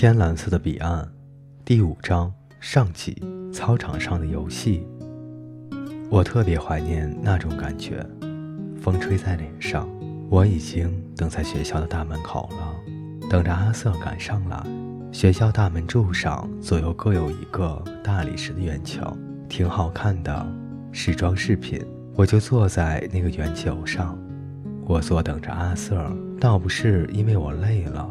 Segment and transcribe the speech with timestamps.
[0.00, 1.08] 天蓝色的彼岸，
[1.64, 3.20] 第五章上集。
[3.52, 4.86] 操场上的游戏，
[6.08, 8.06] 我特别怀念那种感觉。
[8.80, 9.88] 风吹在脸上，
[10.30, 12.76] 我已经等在学校的大门口了，
[13.28, 14.64] 等着阿瑟赶上来。
[15.10, 19.02] 学校大门柱上左右各有一个大理石的圆球，
[19.48, 20.46] 挺好看的，
[20.92, 21.84] 是装饰品。
[22.14, 24.16] 我就坐在那个圆球上，
[24.86, 26.08] 我坐等着阿瑟，
[26.38, 28.08] 倒不是因为我累了。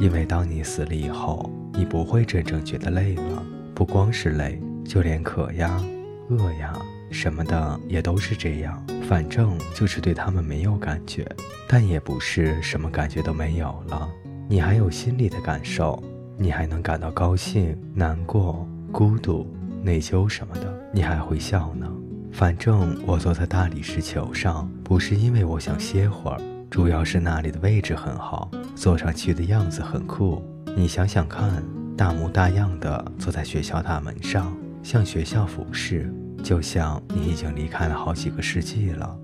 [0.00, 3.42] 因为当你死了以后，你不会真正觉得累了，
[3.74, 5.82] 不光是累，就连渴呀、
[6.28, 6.78] 饿呀
[7.10, 8.84] 什么的也都是这样。
[9.08, 11.26] 反正就是对他们没有感觉，
[11.68, 14.08] 但也不是什么感觉都没有了。
[14.48, 16.02] 你还有心里的感受，
[16.36, 19.46] 你还能感到高兴、难过、孤独、
[19.82, 21.90] 内疚什么的，你还会笑呢。
[22.32, 26.40] 反正我坐在大理石球上，不是因为我想歇会儿。
[26.70, 30.42] 主要是那里的位置很好，坐上去的样子很酷。
[30.76, 31.62] 你想想看，
[31.96, 39.18] 大模大样的坐在学校大门上，向学校俯视，就像你已经离开了好几个世纪了。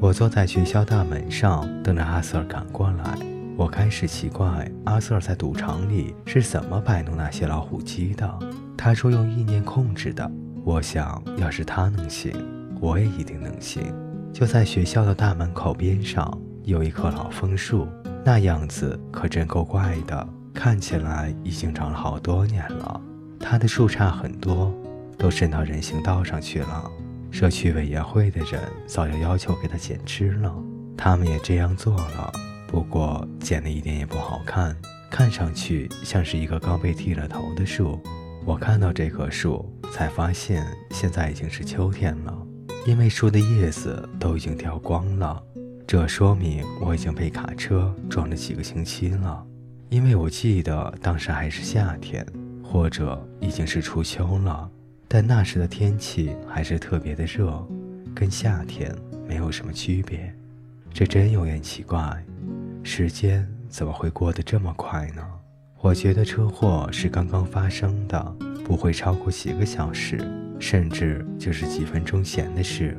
[0.00, 3.18] 我坐在学校大门上，等着阿瑟赶过来。
[3.56, 8.38] 我开始奇怪，阿瑟在赌场里是怎么摆弄那些老虎机的。
[8.76, 10.30] 他说用意念控制的。
[10.64, 12.32] 我想要是他能行，
[12.80, 13.82] 我也一定能行。
[14.34, 17.86] 就在学校的大门口边上有一棵老枫树，
[18.24, 23.00] 那样子可真够怪的，看起来已经长了好多年了。
[23.38, 24.74] 它的树杈很多，
[25.16, 26.90] 都伸到人行道上去了。
[27.30, 30.52] 社区委员会的人早就要求给它剪枝了，
[30.96, 32.32] 他们也这样做了，
[32.66, 34.76] 不过剪的一点也不好看，
[35.12, 38.00] 看上去像是一个刚被剃了头的树。
[38.44, 42.43] 我看到这棵树，才发现现在已经是秋天了。
[42.86, 45.42] 因为树的叶子都已经掉光了，
[45.86, 49.44] 这说明我已经被卡车撞了几个星期了。
[49.88, 52.26] 因为我记得当时还是夏天，
[52.62, 54.68] 或者已经是初秋了，
[55.08, 57.66] 但那时的天气还是特别的热，
[58.14, 58.94] 跟夏天
[59.26, 60.34] 没有什么区别。
[60.92, 62.22] 这真有点奇怪，
[62.82, 65.22] 时间怎么会过得这么快呢？
[65.80, 68.22] 我觉得车祸是刚刚发生的，
[68.64, 70.18] 不会超过几个小时。
[70.58, 72.96] 甚至就是几分钟前的事，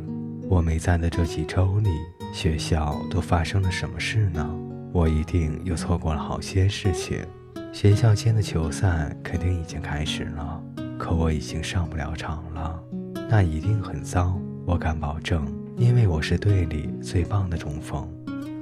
[0.47, 1.89] 我没在的这几周里，
[2.33, 4.47] 学校都发生了什么事呢？
[4.93, 7.25] 我一定又错过了好些事情。
[7.73, 10.63] 学校间的球赛肯定已经开始了，
[10.97, 12.81] 可我已经上不了场了，
[13.29, 14.39] 那一定很糟。
[14.65, 15.45] 我敢保证，
[15.75, 18.09] 因为我是队里最棒的中锋，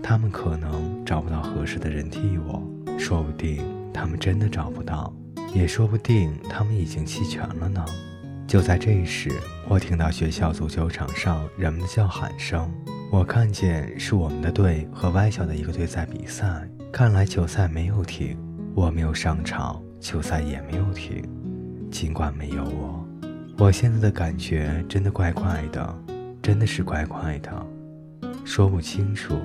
[0.02, 2.62] 他们可能找不到合适的人替我，
[2.98, 5.14] 说不定他们真的找不到，
[5.54, 7.86] 也说不定他们已经弃权了呢。
[8.54, 9.32] 就在这时，
[9.68, 12.72] 我听到学校足球场上人们的叫喊声。
[13.10, 16.70] 我看见是我们的队和外校的一个队在比赛。
[16.92, 18.38] 看来球赛没有停，
[18.76, 21.28] 我没有上场，球赛也没有停。
[21.90, 23.04] 尽管没有我，
[23.58, 25.98] 我现在的感觉真的怪怪的，
[26.40, 27.66] 真的是怪怪的，
[28.46, 29.36] 说不清楚。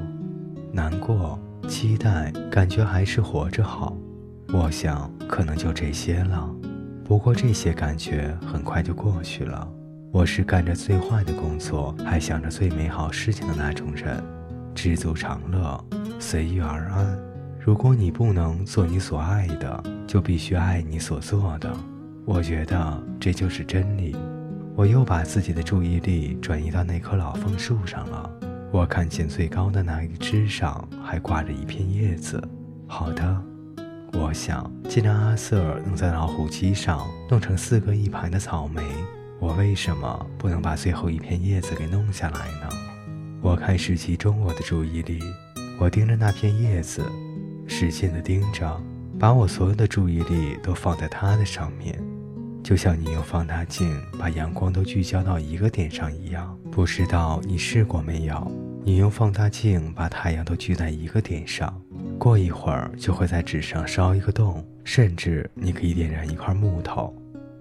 [0.70, 3.96] 难过、期待，感觉还是活着好。
[4.52, 6.54] 我想，可能就这些了。
[7.08, 9.66] 不过这些感觉很快就过去了。
[10.12, 14.22] 我是干着最坏的工作，还想着最美好事情的那种人，
[14.74, 15.82] 知足常乐，
[16.18, 17.18] 随遇而安。
[17.58, 21.74] 如果你不能做你所爱的，就必须爱你所做的。
[22.26, 24.14] 我觉得这就是真理。
[24.76, 28.30] 我又把自己的注意力转移到那棵老枫树上了。
[28.70, 32.38] 我看见最高的那一枝上还挂着一片叶子。
[32.86, 33.47] 好的。
[34.12, 38.82] 我想，既然阿瑟能在老虎机上弄成四个一盘的草莓，
[39.38, 42.68] 我为什么不能把最后一片叶子给弄下来呢？
[43.40, 45.20] 我开始集中我的注意力，
[45.78, 47.04] 我盯着那片叶子，
[47.66, 48.80] 使劲地盯着，
[49.18, 51.96] 把我所有的注意力都放在它的上面，
[52.62, 56.58] 就像你用放大镜把阳光都聚焦到一个点上一样。
[56.72, 58.50] 不知道你试过没有？
[58.84, 61.80] 你用放大镜把太阳都聚在一个点上。
[62.18, 67.14] 过一会儿就会在纸上烧一个洞，甚至你可以点燃一块木头。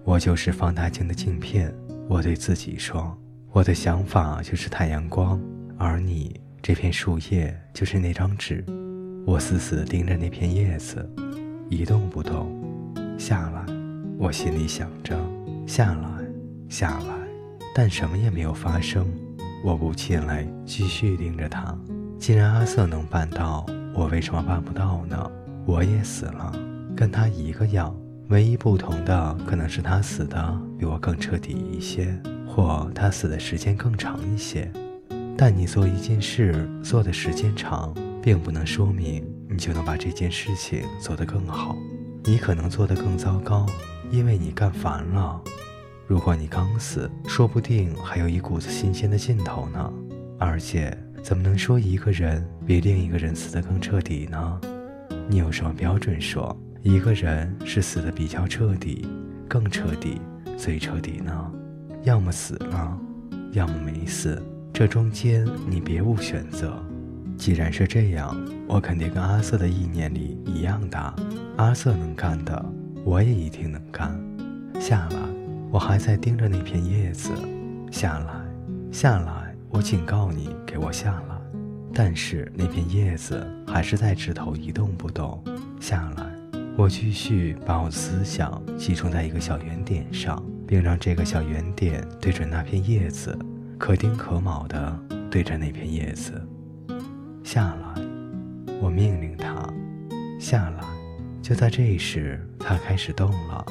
[0.04, 1.72] 我就是放大镜的镜片。
[2.08, 3.16] 我对自己说，
[3.52, 5.40] 我的想法就是太阳光，
[5.78, 8.64] 而你这片树叶就是那张纸。
[9.24, 11.08] 我死死盯着那片叶子，
[11.68, 12.50] 一动不动。
[13.16, 13.64] 下来，
[14.18, 15.16] 我心里想着，
[15.66, 16.08] 下来，
[16.68, 17.14] 下来，
[17.74, 19.06] 但什么也没有发生。
[19.62, 21.78] 我不气馁，继续盯着它。
[22.18, 23.64] 既然阿瑟能办到。
[23.98, 25.30] 我为什么办不到呢？
[25.66, 26.52] 我也死了，
[26.96, 27.92] 跟他一个样，
[28.28, 32.16] 唯一不同的可能是他死的比我更彻底一些，
[32.46, 34.70] 或他死的时间更长一些。
[35.36, 37.92] 但你做一件事做的时间长，
[38.22, 41.76] 并不能说明你就能把这件事情做得更好。
[42.22, 43.66] 你可能做得更糟糕，
[44.12, 45.42] 因为你干烦了。
[46.06, 49.92] 如果你刚死，说不定还有一股子新鲜的劲头呢。
[50.38, 50.96] 而且，
[51.28, 54.60] 怎么能说一个人比另一个人死得更彻底呢？
[55.28, 59.06] 你有什么标准说一个人是死得比较彻底、
[59.46, 60.22] 更彻底、
[60.56, 61.52] 最彻底呢？
[62.02, 62.98] 要么死了，
[63.52, 64.42] 要么没死，
[64.72, 66.82] 这中间你别无选择。
[67.36, 68.34] 既然是这样，
[68.66, 71.14] 我肯定跟阿瑟的意念里一样大。
[71.58, 72.64] 阿瑟能干的，
[73.04, 74.18] 我也一定能干。
[74.80, 75.18] 下来，
[75.70, 77.32] 我还在盯着那片叶子。
[77.90, 78.32] 下来，
[78.90, 81.38] 下来，我警告你，给我下来。
[81.92, 85.42] 但是那片叶子还是在枝头一动不动。
[85.80, 86.24] 下来，
[86.76, 93.36] 我继续把我的思想集中在一个小圆点上，并让这个小圆点对准那片叶子，
[93.78, 94.98] 可丁可卯地
[95.30, 96.40] 对着那片叶子。
[97.42, 98.02] 下来，
[98.80, 99.68] 我命令他
[100.38, 100.84] 下来。
[101.42, 103.64] 就在这时，它开始动了，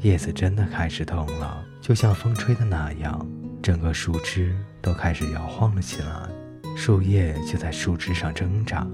[0.00, 3.24] 叶子真的开始动了，就像风吹的那样，
[3.62, 6.28] 整个树枝都开始摇晃了起来，
[6.76, 8.86] 树叶就在树枝上挣扎。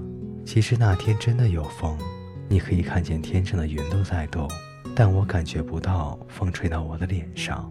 [0.45, 1.97] 其实那天真的有风，
[2.49, 4.49] 你可以看见天上的云都在动，
[4.93, 7.67] 但我感觉不到风吹到我的脸上，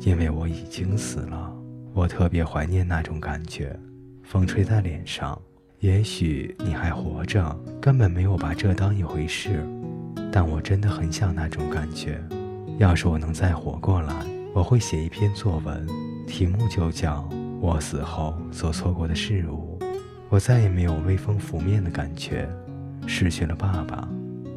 [0.00, 1.52] 因为我已经死了。
[1.92, 3.76] 我特别怀念那种感觉，
[4.22, 5.40] 风吹在脸上。
[5.80, 9.64] 也许你还活着，根本没有把这当一回事，
[10.32, 12.20] 但我真的很想那种感觉。
[12.78, 14.14] 要是我能再活过来，
[14.52, 15.86] 我会写一篇作文，
[16.28, 17.26] 题目就叫
[17.58, 19.78] 《我死后所错过的事物》。
[20.28, 22.46] 我再也没有微风拂面的感觉，
[23.06, 24.06] 失去了爸爸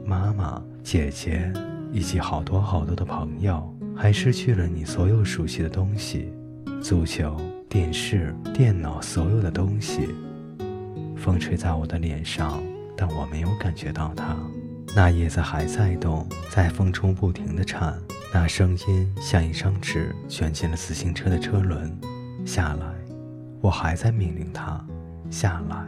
[0.05, 1.51] 妈妈、姐姐
[1.93, 6.31] 以及好多好多的朋友，还失去了你所有熟悉的东西：
[6.83, 7.39] 足球、
[7.69, 10.09] 电视、电脑，所有的东西。
[11.15, 12.61] 风吹在我的脸上，
[12.97, 14.35] 但我没有感觉到它。
[14.93, 17.97] 那叶子还在动，在风中不停地颤，
[18.33, 21.93] 那声音像一张纸卷进了自行车的车轮。
[22.45, 22.85] 下来，
[23.59, 24.83] 我还在命令它
[25.29, 25.85] 下来。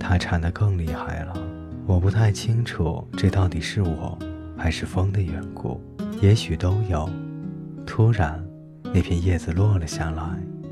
[0.00, 1.36] 它颤得更厉害了。
[1.86, 4.18] 我不太清楚这到底是我，
[4.56, 5.80] 还是风的缘故，
[6.20, 7.08] 也许都有。
[7.86, 8.42] 突然，
[8.82, 10.24] 那片叶子落了下来，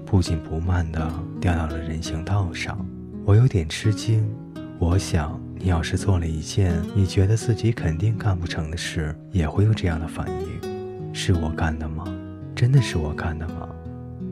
[0.07, 2.85] 不紧不慢地掉到了人行道上。
[3.27, 4.27] 我有点吃惊，
[4.79, 10.70] 我想你要是做了一件你觉得自己肯定干不成的事，也会有这样的反应。
[11.13, 12.05] 是我干的吗？
[12.55, 13.69] 真的是我干的吗？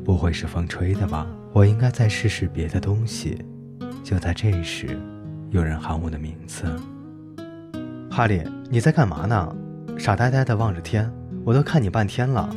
[0.05, 1.27] 不会是风吹的吧？
[1.53, 3.45] 我应该再试试别的东西。
[4.05, 4.99] 就在这时，
[5.51, 6.65] 有人喊我的名字
[8.11, 9.57] ：“哈利，你在干嘛呢？
[9.99, 11.11] 傻呆呆地望着天，
[11.45, 12.49] 我都看你半天了。”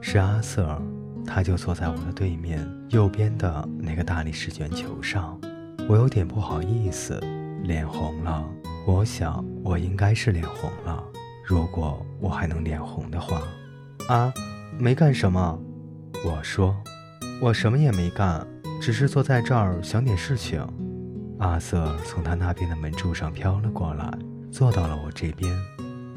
[0.00, 0.80] 是阿瑟，
[1.26, 5.38] 他就坐在我的对面，右边的那个大理石卷球上。
[5.88, 7.20] 我有点不好意思，
[7.62, 8.44] 脸红了。
[8.86, 11.02] 我想我应该是脸红了。
[11.50, 13.42] 如果我还能脸红的话，
[14.06, 14.32] 啊，
[14.78, 15.58] 没干什么。
[16.24, 16.80] 我说，
[17.42, 18.46] 我什么也没干，
[18.80, 20.64] 只是坐在这儿想点事情。
[21.40, 24.08] 阿瑟从他那边的门柱上飘了过来，
[24.52, 25.52] 坐到了我这边。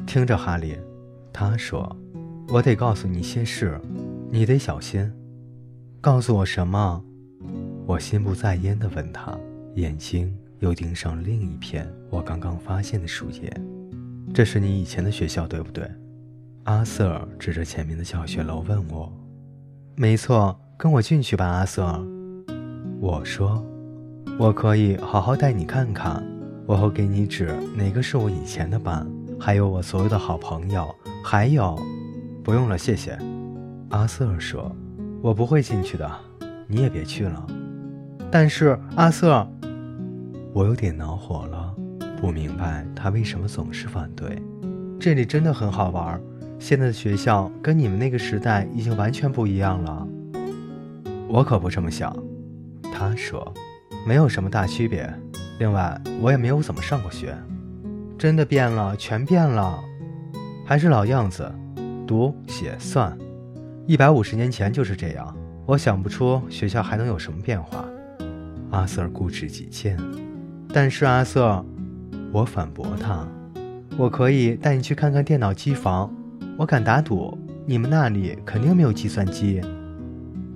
[0.06, 0.78] 听着，哈利，
[1.32, 1.96] 他说，
[2.46, 3.80] 我得告诉你些事，
[4.30, 5.12] 你得小心。
[6.00, 7.02] 告诉我什么？
[7.86, 9.36] 我心不在焉地问他。
[9.74, 13.52] 眼睛又盯上另一片我刚刚发现的树叶。
[14.34, 15.88] 这是你以前的学校，对不对？
[16.64, 19.12] 阿瑟指着前面的教学楼问我。
[19.94, 22.04] 没错，跟我进去吧，阿瑟。
[22.98, 23.64] 我说，
[24.36, 26.20] 我可以好好带你看看。
[26.66, 29.06] 我会给你指哪个是我以前的班，
[29.38, 30.92] 还有我所有的好朋友。
[31.22, 31.80] 还有，
[32.42, 33.16] 不用了，谢谢。
[33.90, 34.74] 阿瑟说，
[35.22, 36.10] 我不会进去的，
[36.66, 37.46] 你也别去了。
[38.32, 39.46] 但是阿瑟。
[40.52, 41.63] 我有点恼火了，
[42.24, 44.42] 不明白他为什么总是反对。
[44.98, 46.18] 这里真的很好玩，
[46.58, 50.08] 现在的学校跟你们那个时代已经完全不一样了。
[51.28, 52.16] 我可不这么想，
[52.90, 53.52] 他说，
[54.06, 55.12] 没有什么大区别。
[55.58, 57.36] 另外，我也没有怎么上过学。
[58.16, 59.78] 真的变了，全变了，
[60.64, 61.46] 还是老样子，
[62.06, 63.14] 读写算，
[63.86, 65.36] 一百五十年前就是这样。
[65.66, 67.84] 我想不出学校还能有什么变化。
[68.70, 69.98] 阿瑟固执己见。
[70.72, 71.64] 但是阿瑟，
[72.34, 73.24] 我反驳他，
[73.96, 76.12] 我可以带你去看看电脑机房。
[76.58, 79.60] 我敢打赌，你们那里肯定没有计算机。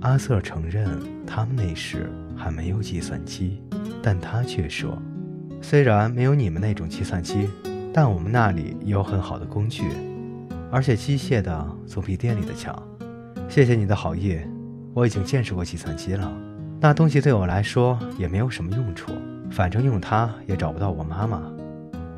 [0.01, 0.89] 阿瑟承认
[1.25, 3.61] 他们那时还没有计算机，
[4.03, 5.01] 但他却说，
[5.61, 7.47] 虽然没有你们那种计算机，
[7.93, 9.85] 但我们那里有很好的工具，
[10.69, 12.77] 而且机械的总比店里的强。
[13.47, 14.37] 谢谢你的好意，
[14.93, 16.29] 我已经见识过计算机了，
[16.81, 19.13] 那东西对我来说也没有什么用处。
[19.49, 21.41] 反正用它也找不到我妈妈，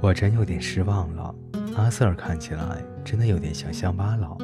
[0.01, 1.33] 我真有点失望了。
[1.77, 4.37] 阿瑟尔看起来真的有点像乡巴佬。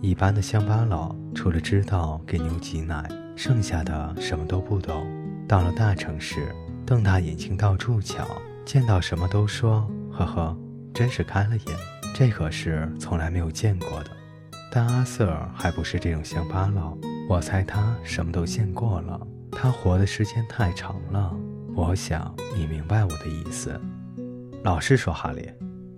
[0.00, 5.06] 一般的乡巴佬除了知道给牛挤奶，剩下的什么都不懂。
[5.48, 6.54] 到了大城市，
[6.84, 8.26] 瞪大眼睛到处瞧，
[8.64, 10.56] 见到什么都说：“呵呵，
[10.92, 11.78] 真是开了眼。”
[12.14, 14.10] 这可是从来没有见过的。
[14.70, 16.96] 但阿瑟尔还不是这种乡巴佬，
[17.28, 19.20] 我猜他什么都见过了。
[19.52, 21.34] 他活的时间太长了。
[21.74, 23.80] 我想你明白我的意思。
[24.64, 25.46] 老实说，哈利，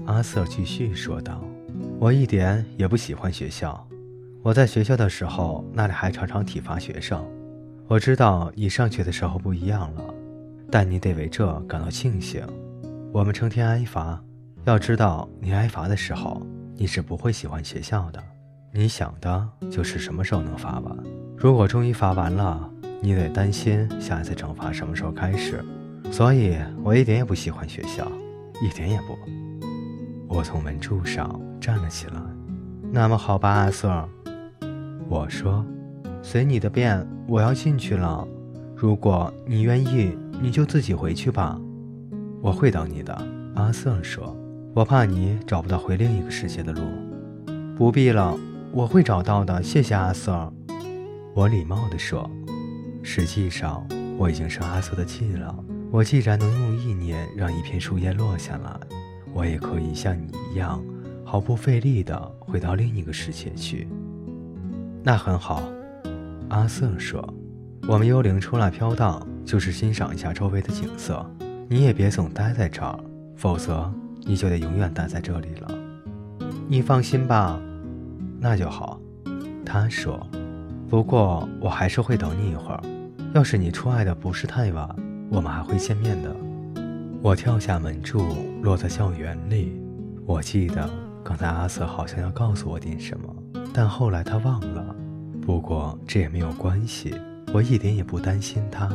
[0.06, 1.40] 阿瑟继续说道
[2.00, 3.86] ：“我一点也不喜欢学校。
[4.42, 7.24] 我在学校的时候，那里还常常体罚学生。
[7.86, 10.02] 我知道你上学的时候不一样了，
[10.68, 12.44] 但你得为这感到庆幸。
[13.12, 14.20] 我们成天挨罚。
[14.64, 16.44] 要知道，你挨罚的时候，
[16.74, 18.20] 你是不会喜欢学校的。
[18.72, 20.96] 你想的就是什么时候能罚完。
[21.36, 22.68] 如果终于罚完了，
[23.00, 25.64] 你得担心下一次惩罚什么时候开始。
[26.10, 28.10] 所以我一点也不喜欢学校。”
[28.62, 29.18] 一点也不。
[30.28, 32.14] 我从门柱上站了起来。
[32.90, 34.08] 那么好吧，阿瑟，
[35.08, 35.64] 我说，
[36.22, 37.06] 随你的便。
[37.28, 38.26] 我要进去了。
[38.76, 41.60] 如果你愿意，你就自己回去吧。
[42.40, 44.36] 我会等你的，阿瑟说。
[44.74, 46.82] 我怕你找不到回另一个世界的路。
[47.76, 48.38] 不必了，
[48.72, 49.62] 我会找到的。
[49.62, 50.52] 谢谢，阿瑟。
[51.34, 52.30] 我礼貌地说。
[53.02, 53.86] 实际上，
[54.18, 55.54] 我已经生阿瑟的气了。
[55.96, 58.78] 我既然能用意念让一片树叶落下来，
[59.32, 60.84] 我也可以像你一样，
[61.24, 63.88] 毫不费力地回到另一个世界去。
[65.02, 65.62] 那很好，
[66.50, 67.26] 阿瑟说
[67.88, 71.24] ：“我们幽灵出来飘荡，就是欣赏一下周围的景色。
[71.66, 73.00] 你也别总待在这儿，
[73.34, 75.78] 否则你就得永远待在这里了。”
[76.68, 77.58] 你放心吧，
[78.38, 79.00] 那就好。
[79.64, 80.28] 他说
[80.90, 82.82] ：“不过我还是会等你一会儿。
[83.32, 84.94] 要是你出来的不是太晚。”
[85.30, 86.34] 我们还会见面的。
[87.22, 88.22] 我跳下门柱，
[88.62, 89.80] 落在校园里。
[90.24, 90.88] 我记得
[91.24, 93.34] 刚才阿瑟好像要告诉我点什么，
[93.72, 94.94] 但后来他忘了。
[95.40, 97.14] 不过这也没有关系，
[97.52, 98.88] 我一点也不担心他。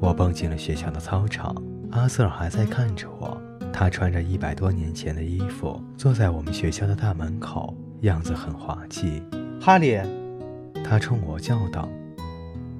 [0.00, 1.54] 我蹦进了学校的操场，
[1.90, 3.40] 阿瑟还在看着我。
[3.72, 9.22] 他穿着一百多年前的衣服，坐在我们学校的大门口，样子很滑稽。
[9.60, 9.98] 哈利，
[10.84, 11.88] 他冲我叫道：“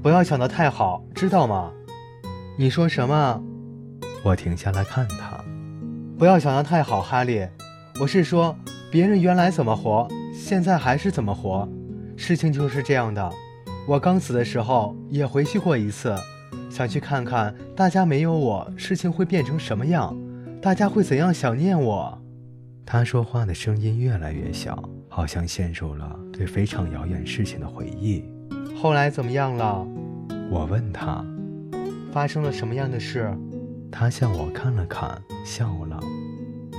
[0.03, 1.71] 不要想得太好，知道吗？”
[2.61, 3.41] 你说什么？
[4.25, 5.39] 我停下来看他。
[6.19, 7.47] 不要想得太好，哈利。
[8.01, 8.53] 我是说，
[8.91, 11.69] 别人原来怎么活，现在还是怎么活。
[12.17, 13.31] 事情就是这样的。
[13.87, 16.13] 我刚死的时候也回去过一次，
[16.69, 20.13] 想去看看大家没有我，事情会变成什么样，
[20.61, 22.21] 大家会怎样想念我。
[22.85, 28.25] 他说话的声音越来越小，好像陷入了对非常遥远事情的回忆。
[28.75, 29.87] 后来怎么样了？
[30.51, 31.25] 我问他。
[32.13, 33.33] 发生了什么样的事？
[33.91, 36.01] 他向我看了看，笑了。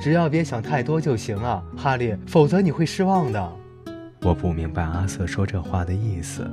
[0.02, 3.52] 只要别想太多就行了，哈利，否则你会失望的。
[4.22, 6.50] 我不明白阿瑟说这话的意思，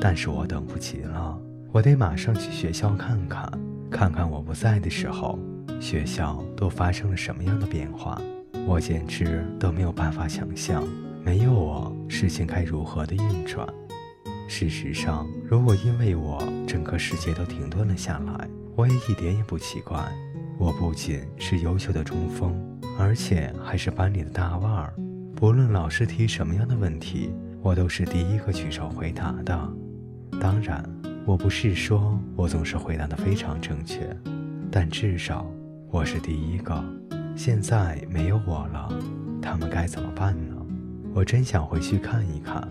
[0.00, 1.38] 但是我等不及了，
[1.72, 3.50] 我得马上去学校看看，
[3.90, 5.38] 看看我不在的时候，
[5.80, 8.20] 学校都发生了什么样的变化。
[8.66, 10.84] 我简直都没有办法想象，
[11.24, 13.66] 没有我，事情该如何的运转。
[14.50, 20.02] 事实上，如果因为我整个世界都停顿了下来，我也一点也不奇怪。
[20.56, 22.52] 我不仅是优秀的中锋，
[22.98, 24.94] 而且还是班里的大腕儿。
[25.36, 29.72] 不论老师提什么样的问题，我都是第一个举手回答的。
[30.40, 30.82] 当然，
[31.26, 34.00] 我不是说我总是回答的非常正确，
[34.72, 35.46] 但至少
[35.90, 36.82] 我是第一个。
[37.36, 38.88] 现在没有我了，
[39.42, 40.56] 他们该怎么办呢？
[41.14, 42.66] 我真想回去看一看。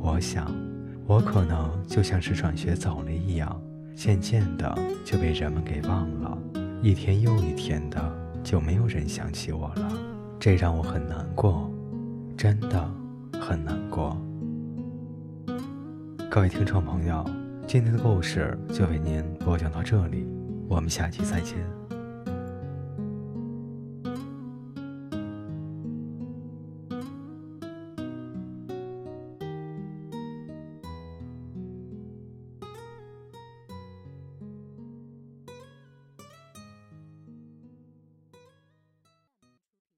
[0.00, 0.65] 我想。
[1.08, 3.62] 我可能就像是转学走了一样，
[3.94, 6.36] 渐渐的就被人们给忘了，
[6.82, 9.92] 一天又一天的就没有人想起我了，
[10.40, 11.70] 这让我很难过，
[12.36, 12.90] 真的
[13.40, 14.20] 很难过。
[16.28, 17.24] 各位听众朋友，
[17.68, 20.26] 今天的故事就为您播讲到这里，
[20.68, 21.56] 我们下期再见。